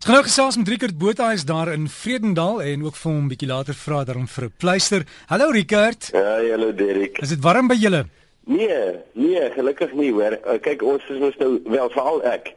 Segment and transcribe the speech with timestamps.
[0.00, 3.24] Ons gaan nou gesels met Rickert Botha is daar in Vredendal en ook vir hom
[3.24, 5.02] 'n bietjie later vra daarom vir 'n pleister.
[5.28, 6.08] Hallo Rickert.
[6.12, 7.18] Ja, hallo Derek.
[7.18, 8.06] Is dit warm by julle?
[8.46, 10.38] Nee, nee, gelukkig nie hoor.
[10.46, 12.54] Uh, kyk, ons is mos nou wel veral ek.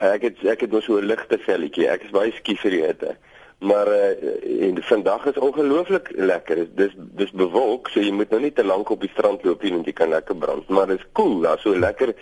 [0.00, 1.88] Uh, ek het ek het mos so 'n ligte velletjie.
[1.88, 3.16] Ek is baie skief vir die hitte.
[3.58, 6.68] Maar uh, en vandag is ongelooflik lekker.
[6.76, 9.72] Dis dis bewolk, so jy moet nou nie te lank op die strand loop nie
[9.72, 11.26] want jy kan lekker brand, maar dit is koel.
[11.26, 12.14] Cool, Daar's so lekker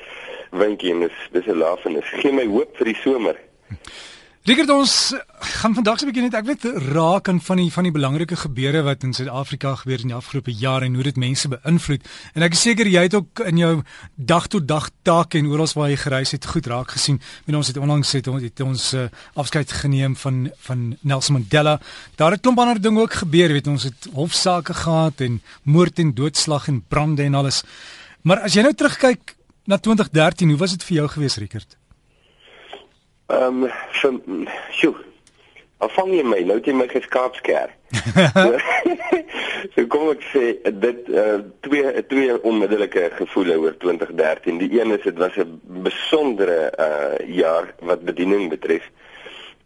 [0.50, 2.08] windjie en dis dis 'n lafenis.
[2.16, 3.36] Gee my hoop vir die somer.
[4.44, 4.94] Rickert ons
[5.40, 8.82] gaan vandag se bietjie net ek weet raak aan van die van die belangrike gebeure
[8.84, 12.02] wat in Suid-Afrika gebeur in die afgelope jare en hoe dit mense beïnvloed.
[12.36, 13.70] En ek is seker jy het ook in jou
[14.20, 17.22] dag tot dag take en oral waar jy gereis het goed raak gesien.
[17.46, 21.78] Met ons het onlangs het ons het ons uh, afskeid geneem van van Nelson Mandela.
[22.20, 26.12] Daar het klomp ander dinge ook gebeur, weet ons het hofsaake gehad en moord en
[26.12, 27.62] doodslag en brande en alles.
[28.28, 31.78] Maar as jy nou terugkyk na 2013, hoe was dit vir jou gewees, Rickert?
[33.34, 33.66] Ehm
[34.04, 34.94] um, sjoe.
[35.82, 37.72] Afvang jy my nou het jy my geskaapsker.
[39.74, 40.44] so kom ek sê
[40.84, 44.60] dit uh, twee twee onmiddellike gevoele oor 2013.
[44.62, 48.86] Die een is dit was 'n besondere uh jaar wat bediening betref.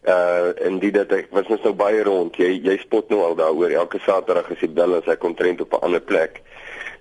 [0.07, 2.37] Uh en dit dat ek was nou baie rond.
[2.37, 3.71] Jy jy spot nou al daaroor.
[3.71, 6.41] Elke Saterdag as jy bel as ek omtrent op 'n ander plek.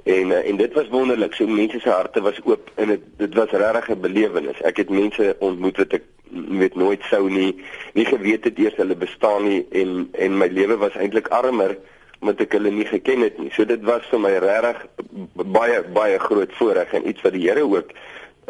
[0.04, 1.34] En uh, en dit was wonderlik.
[1.34, 4.62] So mense se harte was oop en dit dit was regtig 'n belewenis.
[4.62, 7.56] Ek het mense ontmoet wat ek weet nooit sou nie
[7.94, 11.78] nie geweet het eers hulle bestaan nie en en my lewe was eintlik armer
[12.20, 13.52] omdat ek hulle nie geken het nie.
[13.54, 14.86] So dit was vir my regtig
[15.54, 17.94] baie baie groot voorreg en iets wat die Here ook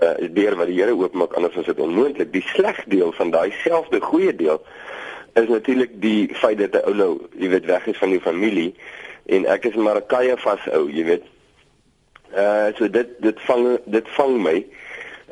[0.03, 2.31] uh deur wat die Here oopmaak anders was dit onmoontlik.
[2.31, 4.61] Die sleg deel van daai selfde goeie deel
[5.37, 8.75] is natuurlik die feit dat 'n ou nou, jy weet, weg is van die familie
[9.25, 11.23] en ek is maar 'n kaie vas ou, jy weet.
[12.35, 14.65] Uh so dit dit vang dit vang my.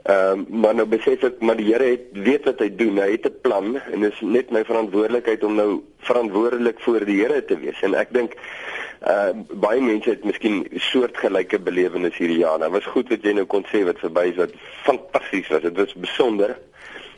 [0.05, 2.99] Ehm uh, maar nou besef ek maar die Here het weet wat hy doen.
[3.01, 7.21] Hy het 'n plan en dit is net my verantwoordelikheid om nou verantwoordelik voor die
[7.21, 7.81] Here te wees.
[7.81, 8.35] En ek dink
[9.01, 12.59] uh baie mense het miskien soortgelyke belewenisse hierdie jaar.
[12.59, 15.61] Dit was goed wat jy nou kon sê wat verby is wat fantasties was.
[15.61, 16.53] Dit was besonder.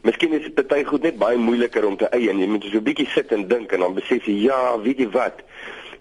[0.07, 2.83] Miskien is baie goed net baie moeiliker om te eie en jy moet so 'n
[2.83, 5.43] bietjie sit en dink en dan besef jy ja, weet jy wat?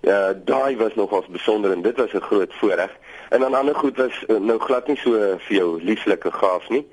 [0.03, 2.91] Ja, daai was nogals besonder en dit was 'n groot voorreg.
[3.29, 5.13] En dan ander goed was eh, nou glad nie so
[5.47, 6.87] vir jou lieflike gaaf nie.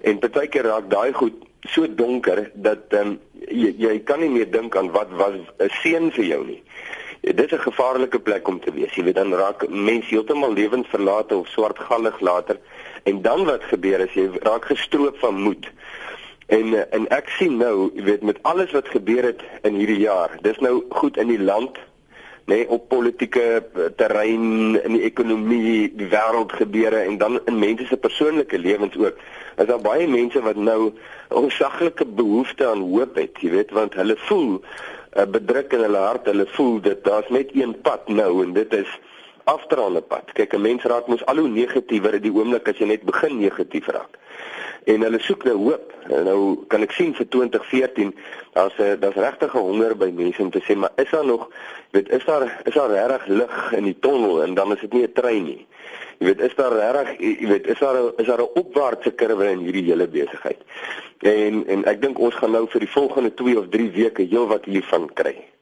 [0.00, 1.34] En partykeer raak daai goed
[1.64, 3.16] so donker dat um,
[3.48, 6.62] jy jy kan nie meer dink aan wat was 'n seën vir jou nie.
[7.20, 8.94] Dit is 'n gevaarlike plek om te wees.
[8.94, 12.58] Jy weet dan raak mense heeltemal lewensverlate of swartgallig later.
[13.02, 15.70] En dan wat gebeur is jy raak gestroop van moed.
[16.46, 20.04] En eh, en ek sien nou, jy weet met alles wat gebeur het in hierdie
[20.04, 20.36] jaar.
[20.40, 21.78] Dis nou goed in die land,
[22.44, 27.58] nê nee, op politieke eh, terrein in die ekonomie, die wêreld gebeure en dan in
[27.58, 29.16] mense se persoonlike lewens ook.
[29.56, 33.94] Is daar baie mense wat nou 'n onsaglike behoefte aan hoop het, jy weet, want
[33.94, 34.60] hulle voel
[35.16, 38.72] uh, bedruk in hulle hart, hulle voel dit daar's net een pad nou en dit
[38.72, 38.98] is
[39.44, 40.32] afdraande pad.
[40.32, 43.38] Kyk, 'n mens raak mos al hoe negatiewer in die oomblik as jy net begin
[43.38, 44.18] negatief raak
[44.84, 45.92] en hulle soek nou hoop.
[46.08, 48.14] En nou kan ek sien vir 2014
[48.52, 51.50] daar's 'n daar's regtig 'n honger by mense om te sê maar is daar nog
[51.90, 55.02] weet is daar is daar regtig lig in die tonnel en dan is dit nie
[55.02, 55.66] 'n trein nie.
[56.18, 59.58] Jy weet is daar regtig jy weet is daar is daar 'n opwaartse kurwe in
[59.58, 60.60] hierdie hele besigheid.
[61.18, 64.64] En en ek dink ons gaan nou vir die volgende 2 of 3 weke heelwat
[64.64, 65.53] hiervan kry.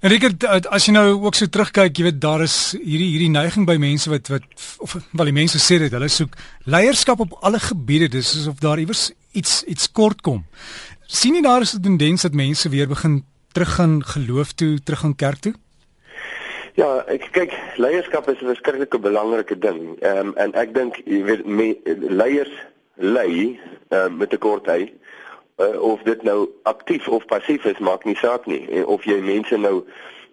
[0.00, 3.66] En Rickert, as jy nou ook so terugkyk, jy weet daar is hierdie hierdie neiging
[3.66, 4.42] by mense wat wat
[4.78, 8.78] of wel die mense sê dit, hulle soek leierskap op alle gebiede, dis asof daar
[8.78, 10.44] iewers iets iets kort kom.
[11.06, 15.38] sien jy daar is 'n tendens dat mense weer begin teruggaan geloof toe, teruggaan kerk
[15.38, 15.54] toe?
[16.74, 19.96] Ja, ek kyk, leierskap is 'n verskriklike belangrike ding.
[20.00, 21.76] Ehm um, en ek dink jy weet me,
[22.08, 22.52] leiers
[22.96, 24.92] lei uh, met 'n kort hy
[25.56, 28.64] uh, of dit nou aktief of passief is maak nie saak nie.
[28.70, 29.82] En of jy mense nou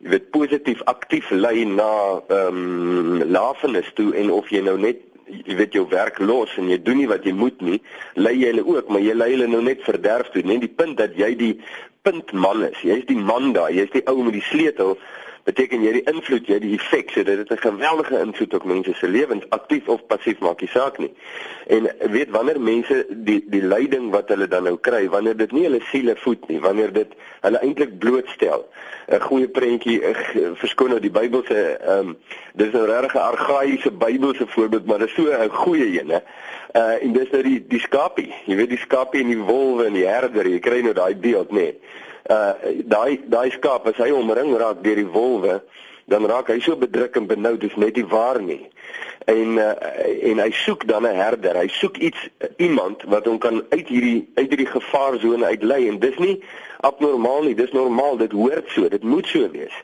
[0.03, 1.89] weet positief aktief lei na
[2.27, 4.99] ehm um, lafenis toe en of jy nou net
[5.47, 7.79] jy weet jou werk los en jy doen nie wat jy moet nie
[8.19, 10.43] lei jy hulle ook maar jy lei hulle nou net verderf toe.
[10.43, 11.53] Net die punt dat jy die
[12.03, 12.79] puntman is.
[12.83, 14.97] Jy's die man daar jy's die ou met die sleutel
[15.47, 18.93] beteken jy die invloed jy die effek so dit het 'n geweldige invloed op mense
[18.93, 21.11] se lewens aktief of passief maak nie saak nie.
[21.67, 25.63] En weet wanneer mense die die lyding wat hulle dan nou kry wanneer dit nie
[25.63, 27.11] hulle siele voed nie wanneer dit
[27.41, 28.65] hulle eintlik blootstel
[29.07, 29.99] 'n goeie prentjie
[30.55, 32.17] verskoon nou die Bybelse ehm um,
[32.53, 36.19] dis nou regtig 'n argaïese Bybelse voorbeeld maar dit is so 'n goeie een hè.
[36.75, 38.33] Uh en dis nou die die skapie.
[38.45, 41.51] Jy weet die skapie en die wolwe en die herder jy kry nou daai beeld
[41.51, 41.79] nê nee
[42.29, 42.53] uh
[42.85, 45.61] daai daai skaap as hy omring raak deur die wolwe
[46.07, 48.61] dan raak hy so bedruk en benou dis net nie waar nie
[49.25, 49.71] En uh,
[50.29, 51.55] en hy soek dan 'n herder.
[51.55, 56.17] Hy soek iets iemand wat hom kan uit hierdie uit hierdie gevaarsone uitlei en dis
[56.17, 56.43] nie
[56.79, 59.75] abnormaal nie, dis normaal, dit hoort so, dit moet so wees.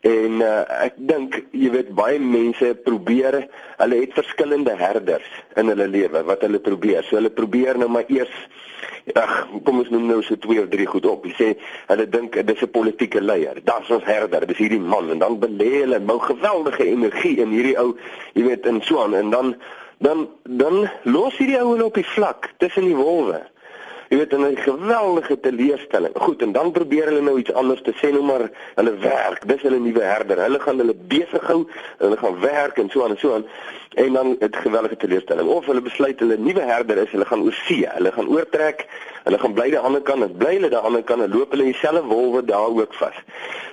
[0.00, 3.42] En uh, ek dink jy weet baie mense probeer,
[3.82, 5.28] hulle het verskillende herders
[5.60, 7.04] in hulle lewe wat hulle probeer.
[7.04, 8.32] So hulle probeer nou maar eers
[9.18, 9.34] ag,
[9.66, 11.26] kom ons noem nou so twee of drie goed op.
[11.28, 11.50] Jy sê
[11.90, 13.60] hulle dink dis 'n politieke leier.
[13.60, 17.76] Dis ons herder, dis hierdie man en dan belê hulle nou geweldige energie in hierdie
[17.78, 17.96] ou,
[18.34, 19.56] jy weet, in so aan en dan
[20.00, 23.42] dan dan los hierdie ou op die vlak tussen die wolwe.
[24.10, 26.14] Jy weet 'n geweldige teleurstelling.
[26.14, 29.46] Goed, en dan probeer hulle nou iets anders te sê nou maar hulle werk.
[29.48, 30.42] Dis hulle nuwe herder.
[30.42, 31.60] Hulle gaan hulle besig hou,
[31.98, 33.46] hulle gaan werk en so aan en so aan.
[33.94, 35.48] En dan het geweldige teleurstelling.
[35.48, 37.88] Of hulle besluit hulle nuwe herder is, hulle gaan oor see.
[37.90, 38.86] Hulle gaan oortrek.
[39.24, 40.38] Hulle gaan bly aan die ander kant.
[40.38, 43.18] Bly hulle aan die ander kant en loop hulle dieselfde wolwe daar ook vas.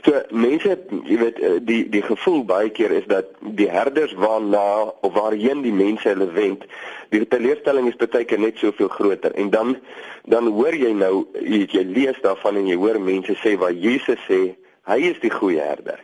[0.06, 3.30] So mense, jy weet, eh, die die gevoel baie keer is dat
[3.60, 6.66] die herders waarna of waarheen die mense hulle wend,
[7.14, 9.34] die teleurstelling is baie keer net soveel groter.
[9.36, 9.78] En dan
[10.25, 14.19] dan hoor jy nou jy, jy lees daarvan en jy hoor mense sê waar Jesus
[14.28, 14.56] sê
[14.88, 16.02] hy is die goeie herder.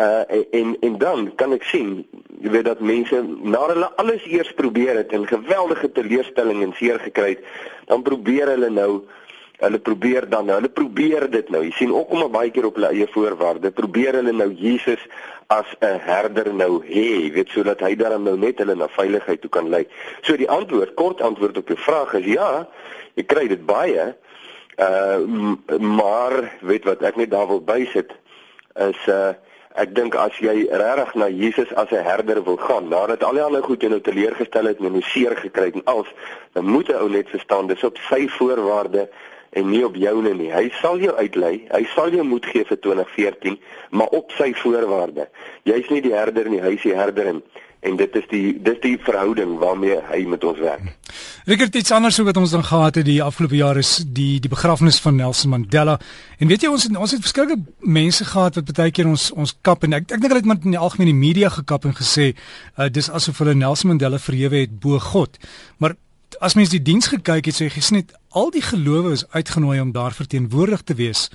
[0.00, 2.06] Uh en en dan kan ek sien
[2.40, 6.98] jy weet dat mense nadat hulle alles eers probeer het en geweldige teleurstelling en seer
[7.00, 7.44] gekry het,
[7.86, 9.02] dan probeer hulle nou
[9.62, 11.60] hulle probeer dan nou, hulle probeer dit nou.
[11.62, 15.02] Jy sien ook om baie keer op hulle eie voorwaarde probeer hulle nou Jesus
[15.46, 19.50] as 'n herder nou hê, weet sodat hy dan nou net hulle na veiligheid toe
[19.50, 19.86] kan lei.
[20.22, 22.66] So die antwoord, kort antwoord op jou vraag is ja,
[23.14, 24.14] jy kry dit baie.
[24.78, 25.20] Uh
[25.78, 28.10] maar weet wat ek net daar wil bysit
[28.74, 29.34] is uh
[29.74, 33.42] ek dink as jy regtig na Jesus as 'n herder wil gaan, nadat al die
[33.42, 36.08] ander goed jou nou teleurgestel het en jy seer gekry het en als,
[36.52, 39.08] dan moet 'n ou net verstaan dis op sy voorwaarde
[39.52, 40.48] en nie op joune nie.
[40.52, 41.56] Hy sal jou uitlei.
[41.72, 43.58] Hy sal jou moed gee vir 2014,
[43.98, 45.28] maar op sy voorwaarde.
[45.68, 47.42] Jy's nie die herder nie, hy's die herder en,
[47.84, 50.94] en dit is die dis die verhouding waarmee hy met ons werk.
[51.44, 55.00] Rickert iets anders wat ons dan gehad het die afgelope jare is die die begrafnis
[55.04, 55.98] van Nelson Mandela.
[56.38, 59.52] En weet jy ons het, ons het verskeie mense gehad wat baie keer ons ons
[59.66, 62.30] kap en ek ek dink hulle het met in die algemene media gekap en gesê
[62.32, 65.36] uh, dis asof hulle Nelson Mandela verhewe het bo God.
[65.82, 65.98] Maar
[66.42, 69.92] as mens die diens gekyk het, sê jy het al die gelowe is uitgenooi om
[69.94, 71.28] daar verteenwoordig te wees.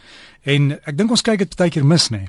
[0.44, 2.25] En ek dink ons kyk dit baie keer mis, nê.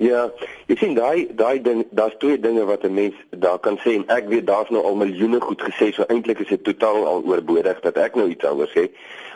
[0.00, 0.26] Ja,
[0.68, 4.04] jy sien daai daai ding, daar's twee dinge wat 'n mens daar kan sê en
[4.08, 7.80] ek weet daar's nou al miljoene goed gesê, so eintlik is dit totaal al oorbodig
[7.80, 8.88] dat ek nou iets anders sê.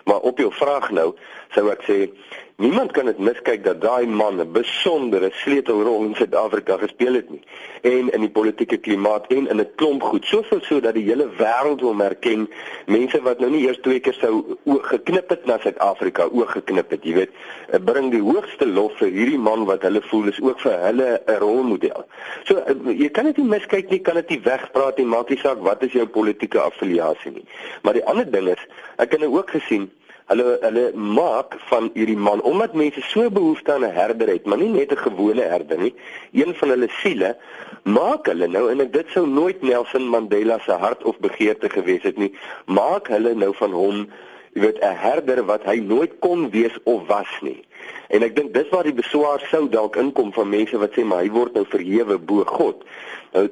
[0.04, 1.14] Maar op jou vraag nou,
[1.54, 2.10] sou ek sê
[2.56, 7.42] Niemand kan dit miskyk dat daai man 'n besondere sleutelrol in Suid-Afrika gespeel het nie.
[7.82, 11.26] En in die politieke klimaat en in 'n klomp goed, soveel so dat die hele
[11.38, 12.48] wêreld hom erken.
[12.86, 17.04] Mense wat nou nie eers twee keer sou geknip het na Suid-Afrika oog geknip het,
[17.04, 17.30] jy weet,
[17.68, 21.22] eh, bring die hoogste lof vir hierdie man wat hulle voel is ook vir hulle
[21.26, 22.04] 'n rolmodel.
[22.44, 25.38] So eh, jy kan dit nie miskyk nie, kan dit nie wegpraat nie, maak nie
[25.38, 27.44] saak wat is jou politieke affiliasie nie.
[27.82, 28.66] Maar die ander ding is,
[28.96, 29.90] ek het nou ook gesien
[30.24, 34.58] Hulle hulle maak van hierdie man omdat mense so behoefte aan 'n herder het, maar
[34.58, 35.94] nie net 'n gewone herder nie,
[36.32, 37.36] een van hulle siele,
[37.82, 42.16] maak hulle nou en dit sou nooit Nelson Mandela se hart of begeerte gewees het
[42.16, 42.32] nie,
[42.64, 44.08] maak hulle nou van hom,
[44.52, 47.64] jy weet, 'n herder wat hy nooit kon wees of was nie.
[48.08, 51.20] En ek dink dis waar die beswaar sou dalk inkom van mense wat sê maar
[51.20, 52.84] hy word nou verhewe bo God.
[53.32, 53.48] Nou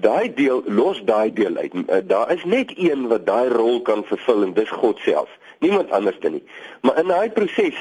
[0.00, 1.72] daai deel los daai deel uit.
[1.88, 5.28] Eh, daar is net een wat daai rol kan vervul en dis God self
[5.64, 6.44] niemand anders dan nie.
[6.84, 7.78] Maar in daai proses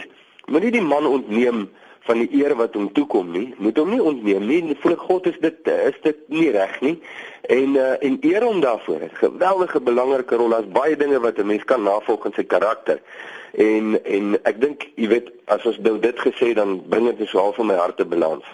[0.52, 1.66] moenie die man ontneem
[2.08, 3.54] van die eer wat hom toekom nie.
[3.64, 4.62] Moet hom nie ontneem nie.
[4.76, 6.98] Ek God is dit is dit nie reg nie.
[7.52, 9.08] En uh, en eer hom daarvoor.
[9.08, 10.52] 'n Geweldige belangrike rol.
[10.56, 13.00] Daar's baie dinge wat 'n mens kan navolg in sy karakter.
[13.54, 17.40] En en ek dink, jy weet, as ons nou dit gesê dan bring dit so
[17.40, 18.46] half in my hart te balans.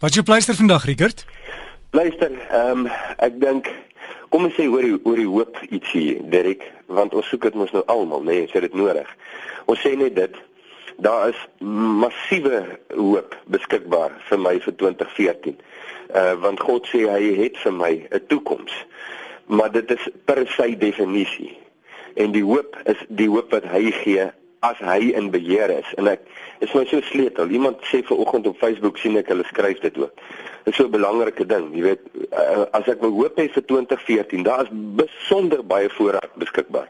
[0.00, 1.24] Wat jy pleister vandag, Rickert?
[1.90, 3.70] Pleister, ehm um, ek dink
[4.30, 7.72] Kom ons sê oor die oor die hoop ietsie, Derek, want ons soek dit mos
[7.72, 9.08] nou almal, nee, sê dit nodig.
[9.66, 10.36] Ons sê net dit
[10.96, 11.40] daar is
[12.00, 12.62] massiewe
[12.94, 15.58] hoop beskikbaar vir my vir 2014.
[16.14, 18.72] Uh want God sê hy het vir my 'n toekoms.
[19.46, 21.58] Maar dit is per sy definisie.
[22.14, 24.30] En die hoop is die hoop wat hy gee
[24.66, 26.26] as hy in beheer is en ek
[26.64, 27.50] is my so sleutel.
[27.52, 30.12] Iemand sê ver oggend op Facebook sien ek hulle skryf dit ook.
[30.66, 33.64] Dit is so 'n belangrike ding, jy weet, uh, as ek wil hoop hê vir
[33.64, 36.88] 2014, daar is besonder baie voorraad beskikbaar.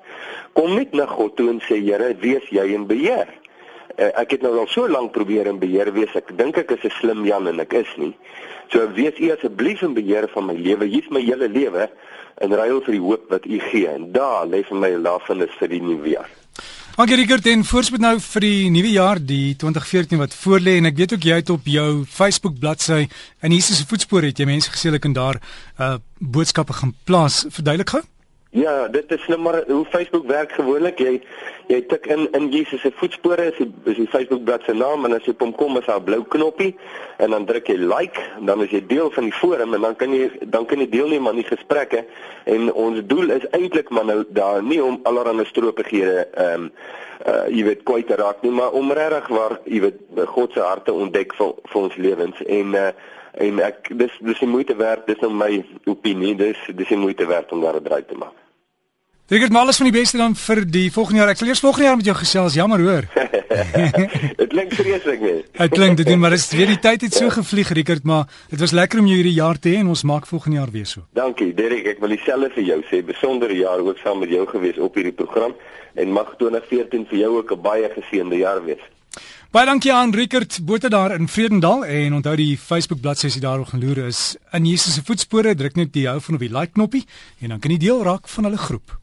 [0.54, 3.28] Kom net na God toe en sê Here, wees jy in beheer.
[3.98, 6.14] Uh, ek het nou al so lank probeer in beheer wees.
[6.14, 8.14] Ek dink ek is 'n slim Jan en ek is nie.
[8.68, 10.84] So wees U asseblief in beheer van my lewe.
[10.84, 11.88] Hier's my hele lewe
[12.40, 13.86] in ruil vir die hoop wat U gee.
[13.88, 16.45] En daar lê vir my lafenis vir die nuwe jaar.
[16.96, 20.96] Dankie Rickert en voorspoed nou vir die nuwe jaar, die 2014 wat voorlê en ek
[20.96, 23.02] weet ook jy het op jou Facebook bladsy
[23.44, 25.36] in Jesus se voetspore het jy mense gesê hulle kan daar
[25.76, 27.42] uh boodskappe gaan plaas.
[27.52, 28.00] Verduidelik gou.
[28.56, 30.98] Ja, dit is nou maar hoe Facebook werk gewoonlik.
[30.98, 31.18] Jy
[31.68, 35.12] jy tik in in Jesus se voetspore is die, is die Facebook bladsy naam en
[35.12, 36.70] as jy op hom kom is daar 'n blou knoppie
[37.18, 39.96] en dan druk jy like en dan is jy deel van die forum en dan
[39.96, 42.04] kan jy dan kan jy deelneem aan die gesprekke.
[42.44, 46.72] En ons doel is eintlik maar nou daar nie om allerlei stropeghede ehm um,
[47.26, 50.60] uh jy weet kwyt te raak nie, maar om regtig waar jy weet God se
[50.60, 52.42] harte ontdek vir vir ons lewens.
[52.46, 52.90] En uh
[53.36, 57.26] en ek dis dis die moeite werd dis nou my opinie dis dis die moeite
[57.26, 58.45] werd om daar 'n draai te maak
[59.26, 61.30] Ek het maar alles van die beste dan vir die volgende jaar.
[61.32, 62.54] Ek sal eers volgende jaar met jou gesels.
[62.54, 63.06] Jammer hoor.
[64.38, 65.40] Dit klink vreeslik nie.
[65.56, 68.28] Dit klink dit doen, maar dit is weer die tyd het so gevlieg, Rickert, maar
[68.52, 70.86] dit was lekker om jou hierdie jaar te hê en ons maak volgende jaar weer
[70.86, 71.02] so.
[71.18, 71.88] Dankie, Derek.
[71.96, 73.00] Ek wil dieselfde vir jou sê.
[73.06, 75.56] Besondere jaar ook saam met jou gewees op hierdie program
[75.98, 78.84] en mag 2014 vir jou ook 'n baie geseënde jaar wees.
[79.50, 83.40] Baie dankie aan Rickert Botha daar in Vredendal en onthou die Facebook bladsy as jy
[83.40, 86.52] daarop gaan loer is in Jesus se voetspore druk net die hou van op die
[86.52, 87.06] like knoppie
[87.40, 88.98] en dan kan jy deel raak van hulle groep.